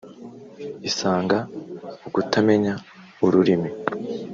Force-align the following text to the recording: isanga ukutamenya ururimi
isanga 0.89 1.37
ukutamenya 2.07 2.73
ururimi 3.25 3.69